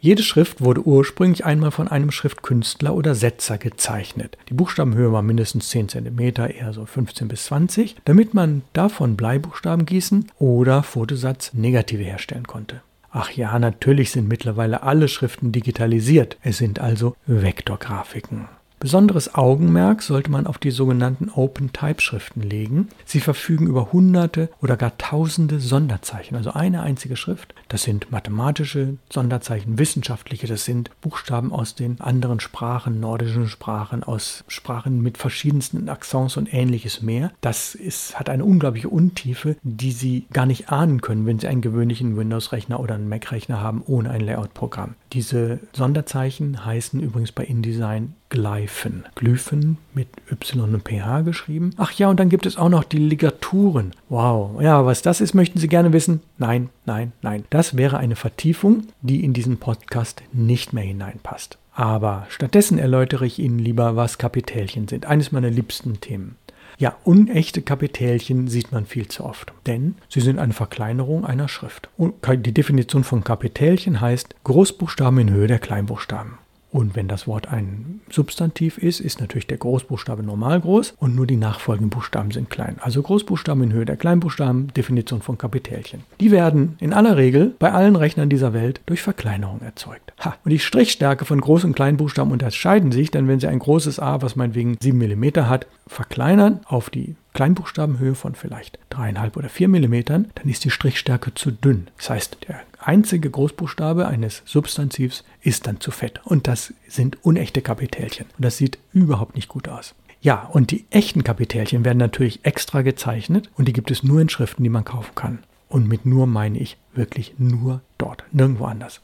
Jede 0.00 0.22
Schrift 0.22 0.60
wurde 0.60 0.86
ursprünglich 0.86 1.44
einmal 1.44 1.72
von 1.72 1.88
einem 1.88 2.12
Schriftkünstler 2.12 2.94
oder 2.94 3.16
Setzer 3.16 3.58
gezeichnet. 3.58 4.38
Die 4.48 4.54
Buchstabenhöhe 4.54 5.10
war 5.12 5.22
mindestens 5.22 5.70
10 5.70 5.88
cm, 5.88 6.18
eher 6.20 6.72
so 6.72 6.86
15 6.86 7.26
bis 7.26 7.46
20, 7.46 7.96
damit 8.04 8.32
man 8.32 8.62
davon 8.74 9.16
Bleibuchstaben 9.16 9.86
gießen 9.86 10.30
oder 10.38 10.84
Fotosatz 10.84 11.52
Negative 11.52 12.04
herstellen 12.04 12.46
konnte. 12.46 12.82
Ach 13.10 13.32
ja, 13.32 13.58
natürlich 13.58 14.12
sind 14.12 14.28
mittlerweile 14.28 14.84
alle 14.84 15.08
Schriften 15.08 15.50
digitalisiert. 15.50 16.36
Es 16.42 16.58
sind 16.58 16.78
also 16.78 17.16
Vektorgrafiken. 17.26 18.48
Besonderes 18.80 19.34
Augenmerk 19.34 20.02
sollte 20.02 20.30
man 20.30 20.46
auf 20.46 20.58
die 20.58 20.70
sogenannten 20.70 21.30
Open-Type-Schriften 21.30 22.42
legen. 22.42 22.88
Sie 23.04 23.18
verfügen 23.18 23.66
über 23.66 23.92
hunderte 23.92 24.50
oder 24.62 24.76
gar 24.76 24.96
tausende 24.98 25.58
Sonderzeichen, 25.58 26.36
also 26.36 26.52
eine 26.52 26.82
einzige 26.82 27.16
Schrift. 27.16 27.54
Das 27.68 27.82
sind 27.82 28.12
mathematische 28.12 28.98
Sonderzeichen, 29.10 29.78
wissenschaftliche, 29.78 30.46
das 30.46 30.64
sind 30.64 30.90
Buchstaben 31.00 31.52
aus 31.52 31.74
den 31.74 32.00
anderen 32.00 32.38
Sprachen, 32.38 33.00
nordischen 33.00 33.48
Sprachen, 33.48 34.04
aus 34.04 34.44
Sprachen 34.46 35.02
mit 35.02 35.18
verschiedensten 35.18 35.88
Accents 35.88 36.36
und 36.36 36.52
ähnliches 36.54 37.02
mehr. 37.02 37.32
Das 37.40 37.74
ist, 37.74 38.18
hat 38.18 38.30
eine 38.30 38.44
unglaubliche 38.44 38.88
Untiefe, 38.88 39.56
die 39.64 39.92
Sie 39.92 40.26
gar 40.32 40.46
nicht 40.46 40.70
ahnen 40.70 41.00
können, 41.00 41.26
wenn 41.26 41.40
Sie 41.40 41.48
einen 41.48 41.62
gewöhnlichen 41.62 42.16
Windows-Rechner 42.16 42.78
oder 42.78 42.94
einen 42.94 43.08
Mac-Rechner 43.08 43.60
haben 43.60 43.82
ohne 43.84 44.10
ein 44.10 44.20
Layout-Programm. 44.20 44.94
Diese 45.12 45.58
Sonderzeichen 45.72 46.64
heißen 46.64 47.00
übrigens 47.00 47.32
bei 47.32 47.44
InDesign 47.44 48.14
Glyphen. 48.30 49.04
Glyphen 49.14 49.78
mit 49.94 50.08
Y 50.30 50.74
und 50.74 50.84
PH 50.86 51.22
geschrieben. 51.22 51.70
Ach 51.78 51.92
ja, 51.92 52.08
und 52.08 52.20
dann 52.20 52.28
gibt 52.28 52.44
es 52.44 52.56
auch 52.56 52.68
noch 52.68 52.84
die 52.84 52.98
Ligaturen. 52.98 53.92
Wow. 54.08 54.60
Ja, 54.60 54.84
was 54.84 55.02
das 55.02 55.20
ist, 55.20 55.34
möchten 55.34 55.58
Sie 55.58 55.68
gerne 55.68 55.92
wissen? 55.92 56.20
Nein, 56.36 56.68
nein, 56.84 57.12
nein. 57.22 57.44
Das 57.50 57.76
wäre 57.76 57.98
eine 57.98 58.16
Vertiefung, 58.16 58.84
die 59.00 59.24
in 59.24 59.32
diesen 59.32 59.56
Podcast 59.56 60.22
nicht 60.32 60.72
mehr 60.72 60.84
hineinpasst. 60.84 61.58
Aber 61.72 62.26
stattdessen 62.28 62.78
erläutere 62.78 63.24
ich 63.24 63.38
Ihnen 63.38 63.58
lieber, 63.58 63.96
was 63.96 64.18
Kapitälchen 64.18 64.88
sind. 64.88 65.06
Eines 65.06 65.32
meiner 65.32 65.50
liebsten 65.50 66.00
Themen. 66.00 66.36
Ja, 66.76 66.96
unechte 67.04 67.62
Kapitälchen 67.62 68.46
sieht 68.46 68.70
man 68.70 68.86
viel 68.86 69.08
zu 69.08 69.24
oft, 69.24 69.52
denn 69.66 69.96
sie 70.08 70.20
sind 70.20 70.38
eine 70.38 70.52
Verkleinerung 70.52 71.24
einer 71.24 71.48
Schrift. 71.48 71.88
Und 71.96 72.14
die 72.46 72.54
Definition 72.54 73.02
von 73.02 73.24
Kapitälchen 73.24 74.00
heißt 74.00 74.36
Großbuchstaben 74.44 75.18
in 75.18 75.30
Höhe 75.30 75.48
der 75.48 75.58
Kleinbuchstaben. 75.58 76.38
Und 76.70 76.96
wenn 76.96 77.08
das 77.08 77.26
Wort 77.26 77.48
ein 77.48 78.00
Substantiv 78.10 78.78
ist, 78.78 79.00
ist 79.00 79.20
natürlich 79.20 79.46
der 79.46 79.56
Großbuchstabe 79.56 80.22
normal 80.22 80.60
groß 80.60 80.94
und 80.98 81.16
nur 81.16 81.26
die 81.26 81.36
nachfolgenden 81.36 81.90
Buchstaben 81.90 82.30
sind 82.30 82.50
klein. 82.50 82.76
Also 82.80 83.00
Großbuchstaben 83.00 83.62
in 83.62 83.72
Höhe 83.72 83.86
der 83.86 83.96
Kleinbuchstaben, 83.96 84.72
Definition 84.74 85.22
von 85.22 85.38
Kapitälchen. 85.38 86.02
Die 86.20 86.30
werden 86.30 86.76
in 86.80 86.92
aller 86.92 87.16
Regel 87.16 87.54
bei 87.58 87.72
allen 87.72 87.96
Rechnern 87.96 88.28
dieser 88.28 88.52
Welt 88.52 88.80
durch 88.86 89.00
Verkleinerung 89.00 89.62
erzeugt. 89.62 90.12
Ha, 90.20 90.36
und 90.44 90.50
die 90.50 90.58
Strichstärke 90.58 91.24
von 91.24 91.40
Groß- 91.40 91.64
und 91.64 91.74
Kleinbuchstaben 91.74 92.32
unterscheiden 92.32 92.92
sich, 92.92 93.10
denn 93.10 93.28
wenn 93.28 93.40
Sie 93.40 93.48
ein 93.48 93.60
großes 93.60 93.98
A, 93.98 94.20
was 94.20 94.36
meinetwegen 94.36 94.76
7 94.80 94.98
mm 94.98 95.48
hat, 95.48 95.66
verkleinern 95.86 96.60
auf 96.66 96.90
die 96.90 97.16
Kleinbuchstabenhöhe 97.32 98.14
von 98.14 98.34
vielleicht 98.34 98.78
3,5 98.90 99.36
oder 99.36 99.48
4 99.48 99.68
mm, 99.68 100.02
dann 100.04 100.26
ist 100.44 100.64
die 100.64 100.70
Strichstärke 100.70 101.34
zu 101.34 101.50
dünn. 101.50 101.86
Das 101.96 102.10
heißt, 102.10 102.38
der 102.48 102.60
einzige 102.78 103.30
Großbuchstabe 103.30 104.06
eines 104.06 104.42
Substantivs 104.44 105.24
ist 105.42 105.66
dann 105.66 105.80
zu 105.80 105.90
fett. 105.90 106.20
Und 106.24 106.46
das 106.46 106.74
sind 106.86 107.24
unechte 107.24 107.62
Kapitälchen. 107.62 108.26
Und 108.36 108.44
das 108.44 108.56
sieht 108.56 108.78
überhaupt 108.92 109.34
nicht 109.34 109.48
gut 109.48 109.68
aus. 109.68 109.94
Ja, 110.20 110.48
und 110.52 110.70
die 110.70 110.84
echten 110.90 111.22
Kapitälchen 111.22 111.84
werden 111.84 111.98
natürlich 111.98 112.44
extra 112.44 112.82
gezeichnet 112.82 113.50
und 113.56 113.68
die 113.68 113.72
gibt 113.72 113.90
es 113.90 114.02
nur 114.02 114.20
in 114.20 114.28
Schriften, 114.28 114.64
die 114.64 114.68
man 114.68 114.84
kaufen 114.84 115.14
kann. 115.14 115.38
Und 115.68 115.86
mit 115.86 116.06
nur 116.06 116.26
meine 116.26 116.58
ich 116.58 116.76
wirklich 116.94 117.34
nur 117.38 117.82
dort, 117.98 118.24
nirgendwo 118.32 118.64
anders. 118.64 119.00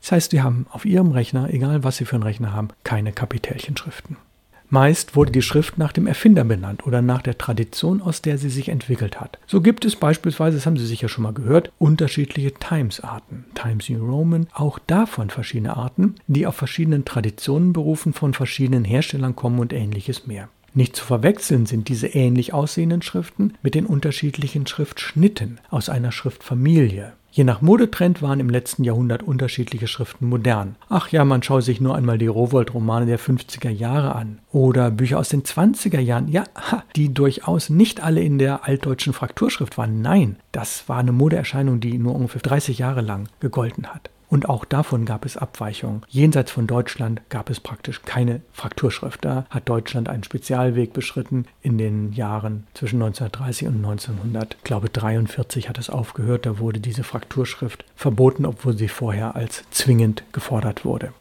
Das 0.00 0.12
heißt, 0.12 0.30
Sie 0.32 0.42
haben 0.42 0.66
auf 0.70 0.84
Ihrem 0.84 1.10
Rechner, 1.12 1.52
egal 1.52 1.84
was 1.84 1.96
Sie 1.96 2.04
für 2.04 2.16
einen 2.16 2.24
Rechner 2.24 2.52
haben, 2.52 2.68
keine 2.84 3.12
Kapitälchenschriften. 3.12 4.16
Meist 4.72 5.16
wurde 5.16 5.32
die 5.32 5.42
Schrift 5.42 5.76
nach 5.76 5.92
dem 5.92 6.06
Erfinder 6.06 6.44
benannt 6.44 6.86
oder 6.86 7.02
nach 7.02 7.20
der 7.20 7.36
Tradition, 7.36 8.00
aus 8.00 8.22
der 8.22 8.38
sie 8.38 8.48
sich 8.48 8.70
entwickelt 8.70 9.20
hat. 9.20 9.38
So 9.46 9.60
gibt 9.60 9.84
es 9.84 9.96
beispielsweise, 9.96 10.56
das 10.56 10.64
haben 10.64 10.78
Sie 10.78 10.86
sicher 10.86 11.10
schon 11.10 11.24
mal 11.24 11.34
gehört, 11.34 11.70
unterschiedliche 11.78 12.54
Times-Arten. 12.54 13.44
Times 13.54 13.90
New 13.90 14.02
Roman, 14.02 14.46
auch 14.54 14.78
davon 14.78 15.28
verschiedene 15.28 15.76
Arten, 15.76 16.14
die 16.26 16.46
auf 16.46 16.54
verschiedenen 16.56 17.04
Traditionen 17.04 17.74
berufen, 17.74 18.14
von 18.14 18.32
verschiedenen 18.32 18.86
Herstellern 18.86 19.36
kommen 19.36 19.58
und 19.58 19.74
ähnliches 19.74 20.26
mehr. 20.26 20.48
Nicht 20.72 20.96
zu 20.96 21.04
verwechseln 21.04 21.66
sind 21.66 21.88
diese 21.88 22.06
ähnlich 22.06 22.54
aussehenden 22.54 23.02
Schriften 23.02 23.52
mit 23.62 23.74
den 23.74 23.84
unterschiedlichen 23.84 24.66
Schriftschnitten 24.66 25.60
aus 25.68 25.90
einer 25.90 26.12
Schriftfamilie. 26.12 27.12
Je 27.34 27.44
nach 27.44 27.62
Modetrend 27.62 28.20
waren 28.20 28.40
im 28.40 28.50
letzten 28.50 28.84
Jahrhundert 28.84 29.22
unterschiedliche 29.22 29.86
Schriften 29.86 30.28
modern. 30.28 30.76
Ach 30.90 31.08
ja, 31.08 31.24
man 31.24 31.42
schaue 31.42 31.62
sich 31.62 31.80
nur 31.80 31.96
einmal 31.96 32.18
die 32.18 32.26
Rowold-Romane 32.26 33.06
der 33.06 33.18
50er 33.18 33.70
Jahre 33.70 34.14
an. 34.14 34.40
Oder 34.52 34.90
Bücher 34.90 35.18
aus 35.18 35.30
den 35.30 35.42
20er 35.42 35.98
Jahren. 35.98 36.28
Ja, 36.28 36.44
die 36.94 37.14
durchaus 37.14 37.70
nicht 37.70 38.02
alle 38.02 38.20
in 38.20 38.38
der 38.38 38.66
altdeutschen 38.66 39.14
Frakturschrift 39.14 39.78
waren. 39.78 40.02
Nein, 40.02 40.36
das 40.52 40.90
war 40.90 40.98
eine 40.98 41.12
Modeerscheinung, 41.12 41.80
die 41.80 41.96
nur 41.96 42.14
ungefähr 42.14 42.42
30 42.42 42.76
Jahre 42.76 43.00
lang 43.00 43.28
gegolten 43.40 43.86
hat. 43.86 44.10
Und 44.32 44.48
auch 44.48 44.64
davon 44.64 45.04
gab 45.04 45.26
es 45.26 45.36
Abweichungen. 45.36 46.06
Jenseits 46.08 46.50
von 46.50 46.66
Deutschland 46.66 47.20
gab 47.28 47.50
es 47.50 47.60
praktisch 47.60 48.00
keine 48.00 48.40
Frakturschrift. 48.54 49.22
Da 49.22 49.44
hat 49.50 49.68
Deutschland 49.68 50.08
einen 50.08 50.24
Spezialweg 50.24 50.94
beschritten 50.94 51.44
in 51.60 51.76
den 51.76 52.14
Jahren 52.14 52.66
zwischen 52.72 53.02
1930 53.02 53.68
und 53.68 53.76
1900. 53.84 54.56
Ich 54.56 54.64
glaube, 54.64 54.88
43 54.88 55.68
hat 55.68 55.76
es 55.76 55.90
aufgehört. 55.90 56.46
Da 56.46 56.58
wurde 56.58 56.80
diese 56.80 57.04
Frakturschrift 57.04 57.84
verboten, 57.94 58.46
obwohl 58.46 58.74
sie 58.74 58.88
vorher 58.88 59.36
als 59.36 59.64
zwingend 59.70 60.24
gefordert 60.32 60.86
wurde. 60.86 61.12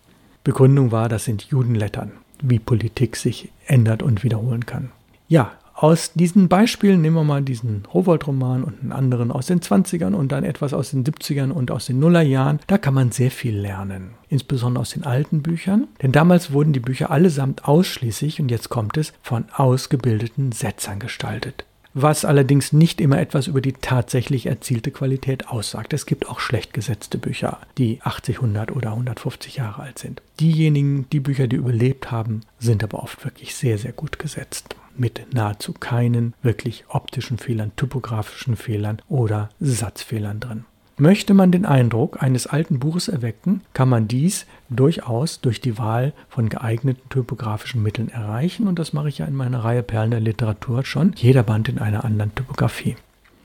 Begründung 0.45 0.93
war, 0.93 1.09
das 1.09 1.25
sind 1.25 1.43
Judenlettern. 1.43 2.13
wie 2.41 2.59
Politik 2.59 3.17
sich 3.17 3.51
ändert 3.67 4.03
und 4.03 4.23
wiederholen 4.23 4.65
kann. 4.65 4.91
Ja, 5.27 5.51
aus 5.81 6.13
diesen 6.13 6.47
Beispielen 6.47 7.01
nehmen 7.01 7.15
wir 7.15 7.23
mal 7.23 7.41
diesen 7.41 7.83
Rowold-Roman 7.91 8.63
und 8.63 8.81
einen 8.81 8.91
anderen 8.91 9.31
aus 9.31 9.47
den 9.47 9.61
20ern 9.61 10.13
und 10.13 10.31
dann 10.31 10.43
etwas 10.43 10.75
aus 10.75 10.91
den 10.91 11.03
70ern 11.03 11.49
und 11.49 11.71
aus 11.71 11.87
den 11.87 11.99
Nullerjahren. 11.99 12.59
Da 12.67 12.77
kann 12.77 12.93
man 12.93 13.11
sehr 13.11 13.31
viel 13.31 13.57
lernen, 13.57 14.11
insbesondere 14.29 14.83
aus 14.83 14.91
den 14.91 15.05
alten 15.05 15.41
Büchern. 15.41 15.87
Denn 16.03 16.11
damals 16.11 16.53
wurden 16.53 16.71
die 16.71 16.79
Bücher 16.79 17.09
allesamt 17.09 17.65
ausschließlich, 17.65 18.39
und 18.39 18.51
jetzt 18.51 18.69
kommt 18.69 18.95
es, 18.95 19.11
von 19.23 19.45
ausgebildeten 19.55 20.51
Setzern 20.51 20.99
gestaltet 20.99 21.65
was 21.93 22.25
allerdings 22.25 22.73
nicht 22.73 23.01
immer 23.01 23.19
etwas 23.19 23.47
über 23.47 23.61
die 23.61 23.73
tatsächlich 23.73 24.45
erzielte 24.45 24.91
Qualität 24.91 25.47
aussagt. 25.49 25.93
Es 25.93 26.05
gibt 26.05 26.29
auch 26.29 26.39
schlecht 26.39 26.73
gesetzte 26.73 27.17
Bücher, 27.17 27.59
die 27.77 27.99
80, 28.01 28.37
100 28.37 28.75
oder 28.75 28.91
150 28.91 29.57
Jahre 29.57 29.83
alt 29.83 29.99
sind. 29.99 30.21
Diejenigen, 30.39 31.07
die 31.11 31.19
Bücher, 31.19 31.47
die 31.47 31.57
überlebt 31.57 32.11
haben, 32.11 32.41
sind 32.59 32.83
aber 32.83 33.03
oft 33.03 33.23
wirklich 33.23 33.55
sehr, 33.55 33.77
sehr 33.77 33.91
gut 33.91 34.19
gesetzt 34.19 34.75
mit 34.97 35.33
nahezu 35.33 35.73
keinen 35.73 36.33
wirklich 36.41 36.85
optischen 36.89 37.37
Fehlern, 37.37 37.71
typografischen 37.75 38.55
Fehlern 38.55 39.01
oder 39.07 39.49
Satzfehlern 39.59 40.39
drin. 40.39 40.65
Möchte 41.01 41.33
man 41.33 41.51
den 41.51 41.65
Eindruck 41.65 42.21
eines 42.21 42.45
alten 42.45 42.77
Buches 42.77 43.07
erwecken, 43.07 43.61
kann 43.73 43.89
man 43.89 44.07
dies 44.07 44.45
durchaus 44.69 45.41
durch 45.41 45.59
die 45.59 45.79
Wahl 45.79 46.13
von 46.29 46.47
geeigneten 46.47 47.09
typografischen 47.09 47.81
Mitteln 47.81 48.09
erreichen 48.09 48.67
und 48.67 48.77
das 48.77 48.93
mache 48.93 49.09
ich 49.09 49.17
ja 49.17 49.25
in 49.25 49.33
meiner 49.33 49.63
Reihe 49.63 49.81
Perlen 49.81 50.11
der 50.11 50.19
Literatur 50.19 50.85
schon, 50.85 51.13
jeder 51.15 51.41
Band 51.41 51.69
in 51.69 51.79
einer 51.79 52.05
anderen 52.05 52.35
Typografie. 52.35 52.97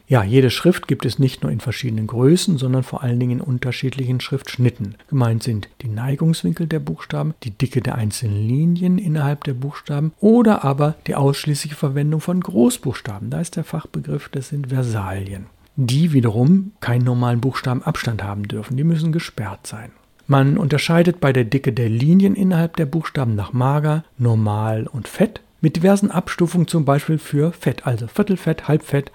Ja, 0.07 0.23
jede 0.23 0.51
Schrift 0.51 0.87
gibt 0.87 1.07
es 1.07 1.19
nicht 1.19 1.45
nur 1.45 1.51
in 1.51 1.61
verschiedenen 1.61 2.07
Größen, 2.07 2.59
sondern 2.59 2.83
vor 2.83 3.03
allen 3.03 3.19
Dingen 3.19 3.39
in 3.39 3.41
unterschiedlichen 3.41 4.21
Schriftschnitten. 4.21 4.97
Gemeint 5.09 5.43
sind 5.43 5.71
die 5.81 5.89
Neigungswinkel 5.89 6.67
der 6.67 6.81
Buchstaben, 6.81 7.33
die 7.43 7.53
Dicke 7.53 7.81
der 7.81 7.95
einzelnen 7.95 8.47
Linien 8.47 8.99
innerhalb 8.99 9.45
der 9.45 9.55
Buchstaben 9.55 10.13
oder 10.21 10.63
aber 10.63 10.97
die 11.07 11.15
ausschließliche 11.15 11.75
Verwendung 11.75 12.21
von 12.21 12.39
Großbuchstaben. 12.39 13.31
Da 13.31 13.41
ist 13.41 13.57
der 13.57 13.65
Fachbegriff, 13.65 14.29
das 14.29 14.51
sind 14.51 14.67
Versalien. 14.67 15.47
Die 15.77 16.13
wiederum 16.13 16.73
keinen 16.81 17.05
normalen 17.05 17.41
Buchstabenabstand 17.41 18.25
haben 18.25 18.49
dürfen, 18.49 18.77
die 18.77 18.85
müssen 18.85 19.13
gesperrt 19.13 19.67
sein. 19.67 19.93
Man 20.27 20.57
unterscheidet 20.57 21.21
bei 21.21 21.33
der 21.33 21.45
Dicke 21.45 21.73
der 21.73 21.89
Linien 21.89 22.35
innerhalb 22.35 22.77
der 22.77 22.87
Buchstaben 22.87 23.35
nach 23.35 23.53
mager, 23.53 24.05
normal 24.19 24.87
und 24.87 25.07
fett 25.07 25.41
mit 25.61 25.77
diversen 25.77 26.11
Abstufungen 26.11 26.67
zum 26.67 26.85
Beispiel 26.85 27.19
für 27.19 27.53
Fett, 27.53 27.87
also 27.87 28.07
Viertelfett, 28.07 28.69
Halbfett, 28.69 29.11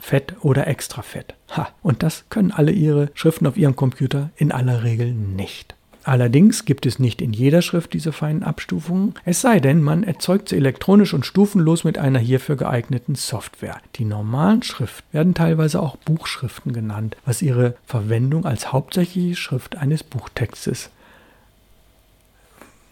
Fett 0.00 0.34
oder 0.40 0.66
Extrafett. 0.66 1.34
Ha, 1.56 1.68
und 1.82 2.02
das 2.02 2.24
können 2.30 2.52
alle 2.52 2.72
Ihre 2.72 3.10
Schriften 3.14 3.46
auf 3.46 3.56
Ihrem 3.56 3.76
Computer 3.76 4.30
in 4.36 4.50
aller 4.50 4.82
Regel 4.82 5.12
nicht. 5.12 5.74
Allerdings 6.04 6.64
gibt 6.64 6.84
es 6.86 6.98
nicht 6.98 7.22
in 7.22 7.32
jeder 7.32 7.62
Schrift 7.62 7.92
diese 7.92 8.12
feinen 8.12 8.42
Abstufungen, 8.42 9.14
es 9.24 9.40
sei 9.40 9.60
denn, 9.60 9.82
man 9.82 10.02
erzeugt 10.02 10.48
sie 10.48 10.56
elektronisch 10.56 11.14
und 11.14 11.24
stufenlos 11.24 11.84
mit 11.84 11.98
einer 11.98 12.18
hierfür 12.18 12.56
geeigneten 12.56 13.14
Software. 13.14 13.80
Die 13.96 14.04
normalen 14.04 14.62
Schriften 14.62 15.06
werden 15.12 15.34
teilweise 15.34 15.80
auch 15.80 15.96
Buchschriften 15.96 16.72
genannt, 16.72 17.16
was 17.24 17.42
ihre 17.42 17.76
Verwendung 17.86 18.44
als 18.44 18.72
hauptsächliche 18.72 19.36
Schrift 19.36 19.76
eines 19.76 20.02
Buchtextes 20.02 20.90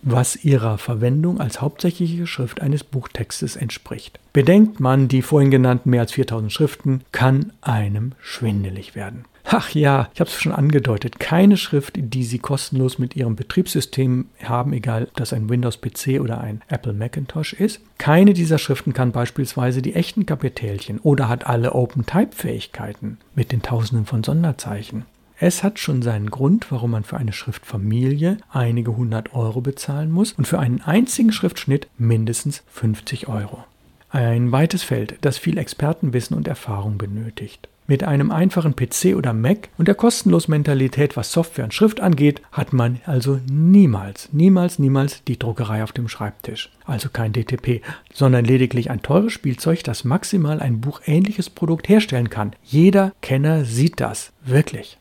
was 0.02 0.45
ihrer 0.45 0.79
Verwendung 0.79 1.40
als 1.40 1.61
hauptsächliche 1.61 2.26
Schrift 2.26 2.61
eines 2.61 2.85
Buchtextes 2.85 3.57
entspricht. 3.57 4.19
Bedenkt 4.33 4.81
man 4.81 5.09
die 5.09 5.23
vorhin 5.23 5.50
genannten 5.50 5.90
mehr 5.90 6.00
als 6.00 6.12
4000 6.12 6.52
Schriften, 6.52 7.02
kann 7.12 7.52
einem 7.61 8.12
schwindelig 8.21 8.95
werden. 8.95 9.25
Ach 9.52 9.71
ja, 9.71 10.09
ich 10.14 10.21
habe 10.21 10.30
es 10.30 10.40
schon 10.40 10.52
angedeutet, 10.52 11.19
keine 11.19 11.57
Schrift, 11.57 11.95
die 11.97 12.23
Sie 12.23 12.38
kostenlos 12.38 13.00
mit 13.00 13.16
Ihrem 13.16 13.35
Betriebssystem 13.35 14.26
haben, 14.45 14.73
egal 14.73 15.09
ob 15.09 15.16
das 15.16 15.33
ein 15.33 15.49
Windows-PC 15.49 16.21
oder 16.21 16.40
ein 16.40 16.62
Apple 16.69 16.92
Macintosh 16.92 17.54
ist. 17.54 17.80
Keine 17.99 18.33
dieser 18.33 18.59
Schriften 18.59 18.92
kann 18.92 19.11
beispielsweise 19.11 19.83
die 19.83 19.95
echten 19.95 20.25
Kapitelchen 20.25 21.00
oder 21.00 21.28
hat 21.28 21.49
alle 21.49 21.73
Open-Type-Fähigkeiten 21.73 23.19
mit 23.35 23.50
den 23.50 23.61
Tausenden 23.61 24.07
von 24.07 24.23
Sonderzeichen. 24.23 25.04
Es 25.40 25.64
hat 25.64 25.80
schon 25.80 26.02
seinen 26.02 26.30
Grund, 26.30 26.71
warum 26.71 26.92
man 26.92 27.02
für 27.02 27.16
eine 27.16 27.33
Schriftfamilie 27.33 28.37
einige 28.52 28.97
hundert 28.97 29.35
Euro 29.35 29.61
bezahlen 29.62 30.12
muss 30.12 30.33
und 30.33 30.47
für 30.47 30.61
einen 30.61 30.80
einzigen 30.80 31.33
Schriftschnitt 31.33 31.88
mindestens 31.99 32.62
50 32.71 33.26
Euro. 33.26 33.64
Ein 34.11 34.52
weites 34.52 34.85
Feld, 34.85 35.16
das 35.23 35.38
viel 35.38 35.59
Expertenwissen 35.59 36.37
und 36.37 36.47
Erfahrung 36.47 36.99
benötigt. 36.99 37.69
Mit 37.90 38.04
einem 38.04 38.30
einfachen 38.30 38.76
PC 38.76 39.16
oder 39.16 39.32
Mac 39.32 39.68
und 39.76 39.88
der 39.88 39.97
kostenlosen 39.97 40.52
Mentalität, 40.52 41.16
was 41.16 41.32
Software 41.32 41.64
und 41.64 41.75
Schrift 41.75 42.00
angeht, 42.00 42.40
hat 42.52 42.73
man 42.73 43.00
also 43.04 43.40
niemals, 43.50 44.28
niemals, 44.32 44.78
niemals 44.78 45.25
die 45.25 45.40
Druckerei 45.40 45.82
auf 45.82 45.90
dem 45.90 46.06
Schreibtisch. 46.06 46.70
Also 46.85 47.09
kein 47.12 47.32
DTP, 47.32 47.82
sondern 48.14 48.44
lediglich 48.44 48.92
ein 48.92 49.02
teures 49.02 49.32
Spielzeug, 49.32 49.82
das 49.82 50.04
maximal 50.04 50.61
ein 50.61 50.80
buchähnliches 50.80 51.50
Produkt 51.50 51.88
herstellen 51.88 52.30
kann. 52.30 52.52
Jeder 52.62 53.11
Kenner 53.23 53.64
sieht 53.64 53.99
das, 53.99 54.30
wirklich. 54.44 54.97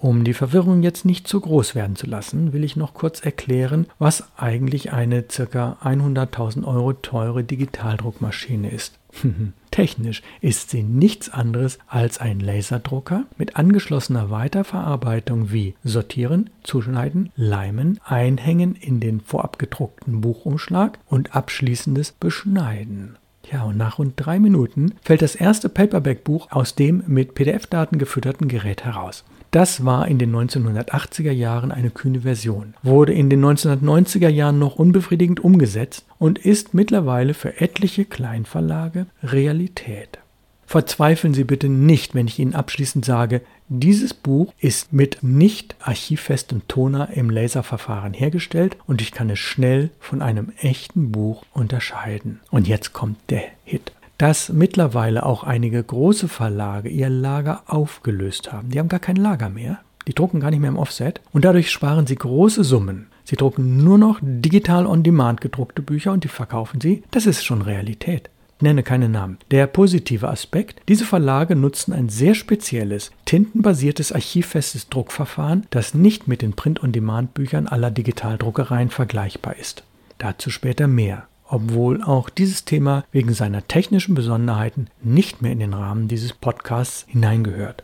Um 0.00 0.24
die 0.24 0.32
Verwirrung 0.32 0.82
jetzt 0.82 1.04
nicht 1.04 1.28
zu 1.28 1.38
groß 1.38 1.74
werden 1.74 1.96
zu 1.96 2.06
lassen, 2.06 2.54
will 2.54 2.64
ich 2.64 2.76
noch 2.76 2.94
kurz 2.94 3.20
erklären, 3.20 3.88
was 3.98 4.24
eigentlich 4.38 4.90
eine 4.90 5.22
ca. 5.22 5.76
100.000 5.84 6.64
Euro 6.66 6.94
teure 6.94 7.44
Digitaldruckmaschine 7.44 8.70
ist. 8.70 8.98
Technisch 9.76 10.22
ist 10.40 10.70
sie 10.70 10.82
nichts 10.82 11.28
anderes 11.28 11.78
als 11.86 12.16
ein 12.18 12.40
Laserdrucker 12.40 13.24
mit 13.36 13.56
angeschlossener 13.56 14.30
Weiterverarbeitung 14.30 15.52
wie 15.52 15.74
Sortieren, 15.84 16.48
Zuschneiden, 16.62 17.30
Leimen, 17.36 18.00
Einhängen 18.02 18.74
in 18.74 19.00
den 19.00 19.20
vorab 19.20 19.58
gedruckten 19.58 20.22
Buchumschlag 20.22 20.98
und 21.08 21.36
abschließendes 21.36 22.12
Beschneiden. 22.12 23.18
Ja, 23.52 23.64
und 23.64 23.76
nach 23.76 23.98
rund 23.98 24.14
drei 24.16 24.38
Minuten 24.38 24.94
fällt 25.02 25.20
das 25.20 25.34
erste 25.34 25.68
Paperback-Buch 25.68 26.50
aus 26.52 26.74
dem 26.74 27.02
mit 27.06 27.34
PDF-Daten 27.34 27.98
gefütterten 27.98 28.48
Gerät 28.48 28.82
heraus. 28.82 29.24
Das 29.56 29.86
war 29.86 30.06
in 30.06 30.18
den 30.18 30.36
1980er 30.36 31.30
Jahren 31.30 31.72
eine 31.72 31.88
kühne 31.88 32.20
Version, 32.20 32.74
wurde 32.82 33.14
in 33.14 33.30
den 33.30 33.42
1990er 33.42 34.28
Jahren 34.28 34.58
noch 34.58 34.76
unbefriedigend 34.76 35.42
umgesetzt 35.42 36.04
und 36.18 36.38
ist 36.38 36.74
mittlerweile 36.74 37.32
für 37.32 37.58
etliche 37.58 38.04
Kleinverlage 38.04 39.06
Realität. 39.22 40.18
Verzweifeln 40.66 41.32
Sie 41.32 41.44
bitte 41.44 41.70
nicht, 41.70 42.14
wenn 42.14 42.26
ich 42.26 42.38
Ihnen 42.38 42.54
abschließend 42.54 43.06
sage, 43.06 43.40
dieses 43.70 44.12
Buch 44.12 44.52
ist 44.58 44.92
mit 44.92 45.22
nicht 45.22 45.74
archivfestem 45.80 46.68
Toner 46.68 47.08
im 47.14 47.30
Laserverfahren 47.30 48.12
hergestellt 48.12 48.76
und 48.86 49.00
ich 49.00 49.10
kann 49.10 49.30
es 49.30 49.38
schnell 49.38 49.88
von 50.00 50.20
einem 50.20 50.52
echten 50.60 51.12
Buch 51.12 51.44
unterscheiden. 51.54 52.40
Und 52.50 52.68
jetzt 52.68 52.92
kommt 52.92 53.16
der 53.30 53.44
Hit 53.64 53.90
dass 54.18 54.48
mittlerweile 54.48 55.24
auch 55.26 55.44
einige 55.44 55.82
große 55.82 56.28
Verlage 56.28 56.88
ihr 56.88 57.10
Lager 57.10 57.62
aufgelöst 57.66 58.52
haben. 58.52 58.70
Die 58.70 58.78
haben 58.78 58.88
gar 58.88 59.00
kein 59.00 59.16
Lager 59.16 59.48
mehr. 59.48 59.78
Die 60.08 60.14
drucken 60.14 60.40
gar 60.40 60.50
nicht 60.50 60.60
mehr 60.60 60.70
im 60.70 60.78
Offset 60.78 61.20
und 61.32 61.44
dadurch 61.44 61.70
sparen 61.70 62.06
sie 62.06 62.14
große 62.14 62.64
Summen. 62.64 63.08
Sie 63.24 63.36
drucken 63.36 63.82
nur 63.82 63.98
noch 63.98 64.20
digital 64.22 64.86
on 64.86 65.02
demand 65.02 65.40
gedruckte 65.40 65.82
Bücher 65.82 66.12
und 66.12 66.22
die 66.22 66.28
verkaufen 66.28 66.80
sie. 66.80 67.02
Das 67.10 67.26
ist 67.26 67.44
schon 67.44 67.60
Realität. 67.62 68.30
Ich 68.58 68.62
nenne 68.62 68.82
keine 68.82 69.08
Namen. 69.08 69.36
Der 69.50 69.66
positive 69.66 70.28
Aspekt, 70.28 70.80
diese 70.88 71.04
Verlage 71.04 71.56
nutzen 71.56 71.92
ein 71.92 72.08
sehr 72.08 72.34
spezielles, 72.34 73.10
tintenbasiertes 73.26 74.12
archivfestes 74.12 74.88
Druckverfahren, 74.88 75.66
das 75.70 75.92
nicht 75.92 76.26
mit 76.26 76.40
den 76.40 76.54
Print-on-Demand-Büchern 76.54 77.66
aller 77.66 77.90
Digitaldruckereien 77.90 78.88
vergleichbar 78.88 79.56
ist. 79.56 79.82
Dazu 80.18 80.48
später 80.48 80.86
mehr 80.86 81.26
obwohl 81.48 82.02
auch 82.02 82.28
dieses 82.28 82.64
Thema 82.64 83.04
wegen 83.12 83.32
seiner 83.34 83.66
technischen 83.66 84.14
Besonderheiten 84.14 84.88
nicht 85.02 85.42
mehr 85.42 85.52
in 85.52 85.60
den 85.60 85.74
Rahmen 85.74 86.08
dieses 86.08 86.32
Podcasts 86.32 87.06
hineingehört. 87.08 87.82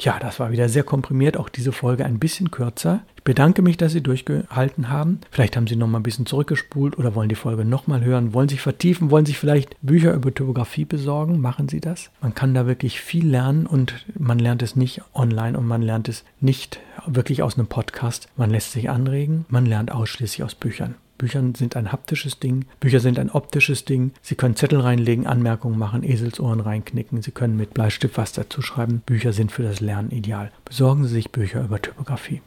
Ja, 0.00 0.18
das 0.20 0.38
war 0.38 0.52
wieder 0.52 0.68
sehr 0.68 0.84
komprimiert, 0.84 1.36
auch 1.36 1.48
diese 1.48 1.72
Folge 1.72 2.04
ein 2.04 2.20
bisschen 2.20 2.52
kürzer. 2.52 3.00
Ich 3.16 3.24
bedanke 3.24 3.62
mich, 3.62 3.76
dass 3.76 3.90
Sie 3.90 4.00
durchgehalten 4.00 4.90
haben. 4.90 5.20
Vielleicht 5.32 5.56
haben 5.56 5.66
Sie 5.66 5.74
noch 5.74 5.88
mal 5.88 5.98
ein 5.98 6.04
bisschen 6.04 6.24
zurückgespult 6.24 6.96
oder 6.96 7.16
wollen 7.16 7.28
die 7.28 7.34
Folge 7.34 7.64
noch 7.64 7.88
mal 7.88 8.04
hören, 8.04 8.32
wollen 8.32 8.48
sich 8.48 8.60
vertiefen, 8.60 9.10
wollen 9.10 9.26
sich 9.26 9.38
vielleicht 9.38 9.76
Bücher 9.82 10.14
über 10.14 10.32
Typografie 10.32 10.84
besorgen. 10.84 11.40
Machen 11.40 11.68
Sie 11.68 11.80
das. 11.80 12.10
Man 12.20 12.36
kann 12.36 12.54
da 12.54 12.68
wirklich 12.68 13.00
viel 13.00 13.28
lernen 13.28 13.66
und 13.66 14.06
man 14.16 14.38
lernt 14.38 14.62
es 14.62 14.76
nicht 14.76 15.02
online 15.14 15.58
und 15.58 15.66
man 15.66 15.82
lernt 15.82 16.08
es 16.08 16.24
nicht 16.40 16.78
wirklich 17.06 17.42
aus 17.42 17.58
einem 17.58 17.66
Podcast. 17.66 18.28
Man 18.36 18.50
lässt 18.50 18.70
sich 18.70 18.90
anregen, 18.90 19.46
man 19.48 19.66
lernt 19.66 19.90
ausschließlich 19.90 20.44
aus 20.44 20.54
Büchern. 20.54 20.94
Bücher 21.18 21.42
sind 21.56 21.76
ein 21.76 21.92
haptisches 21.92 22.38
Ding, 22.38 22.64
Bücher 22.80 23.00
sind 23.00 23.18
ein 23.18 23.30
optisches 23.30 23.84
Ding. 23.84 24.12
Sie 24.22 24.36
können 24.36 24.56
Zettel 24.56 24.80
reinlegen, 24.80 25.26
Anmerkungen 25.26 25.78
machen, 25.78 26.04
Eselsohren 26.04 26.60
reinknicken, 26.60 27.22
Sie 27.22 27.32
können 27.32 27.56
mit 27.56 27.74
Bleistift 27.74 28.16
was 28.16 28.32
dazu 28.32 28.62
schreiben. 28.62 29.02
Bücher 29.04 29.32
sind 29.32 29.52
für 29.52 29.64
das 29.64 29.80
Lernen 29.80 30.10
ideal. 30.10 30.52
Besorgen 30.64 31.04
Sie 31.04 31.14
sich 31.14 31.30
Bücher 31.30 31.64
über 31.64 31.82
Typografie. 31.82 32.40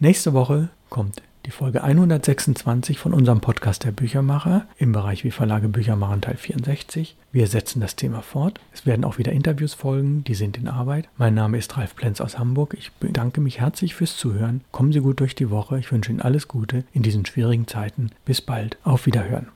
Nächste 0.00 0.34
Woche 0.34 0.68
kommt 0.90 1.22
die 1.44 1.50
Folge 1.50 1.84
126 1.84 2.98
von 2.98 3.12
unserem 3.12 3.40
Podcast 3.40 3.84
der 3.84 3.92
Büchermacher 3.92 4.66
im 4.78 4.92
Bereich 4.92 5.24
Wie 5.24 5.30
Verlage 5.30 5.68
Bücher 5.68 5.96
machen 5.96 6.20
Teil 6.20 6.36
64. 6.36 7.16
Wir 7.32 7.46
setzen 7.46 7.80
das 7.80 7.96
Thema 7.96 8.22
fort. 8.22 8.60
Es 8.72 8.86
werden 8.86 9.04
auch 9.04 9.18
wieder 9.18 9.32
Interviews 9.32 9.74
folgen, 9.74 10.24
die 10.24 10.34
sind 10.34 10.56
in 10.56 10.68
Arbeit. 10.68 11.08
Mein 11.16 11.34
Name 11.34 11.58
ist 11.58 11.76
Ralf 11.76 11.96
Plenz 11.96 12.20
aus 12.20 12.38
Hamburg. 12.38 12.74
Ich 12.78 12.92
bedanke 12.92 13.40
mich 13.40 13.60
herzlich 13.60 13.94
fürs 13.94 14.16
Zuhören. 14.16 14.62
Kommen 14.72 14.92
Sie 14.92 15.00
gut 15.00 15.20
durch 15.20 15.34
die 15.34 15.50
Woche. 15.50 15.78
Ich 15.78 15.92
wünsche 15.92 16.10
Ihnen 16.10 16.22
alles 16.22 16.48
Gute 16.48 16.84
in 16.92 17.02
diesen 17.02 17.26
schwierigen 17.26 17.66
Zeiten. 17.66 18.10
Bis 18.24 18.40
bald. 18.40 18.78
Auf 18.82 19.06
Wiederhören. 19.06 19.48